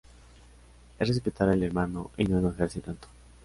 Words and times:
Es 0.97 1.07
respetar 1.09 1.47
al 1.49 1.61
hermano 1.61 2.09
y 2.17 2.23
no 2.23 2.39
enojarse 2.39 2.81
tanto. 2.81 3.07